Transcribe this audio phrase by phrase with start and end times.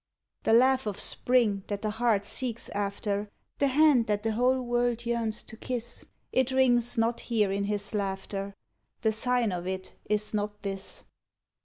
[0.41, 5.05] The laugh of spring that the heart seeks after, The hand that the whole world
[5.05, 8.55] yearns to kiss, It rings not here in his laughter,
[9.01, 11.05] The sign of it is not this.